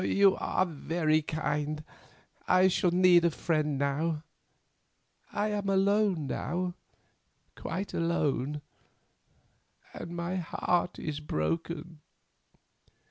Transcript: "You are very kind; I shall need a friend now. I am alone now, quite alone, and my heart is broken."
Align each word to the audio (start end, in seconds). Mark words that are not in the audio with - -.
"You 0.03 0.35
are 0.37 0.65
very 0.65 1.21
kind; 1.21 1.83
I 2.47 2.69
shall 2.69 2.89
need 2.89 3.23
a 3.23 3.29
friend 3.29 3.77
now. 3.77 4.23
I 5.31 5.49
am 5.49 5.69
alone 5.69 6.25
now, 6.25 6.73
quite 7.55 7.93
alone, 7.93 8.63
and 9.93 10.15
my 10.15 10.37
heart 10.37 10.97
is 10.97 11.19
broken." 11.19 11.99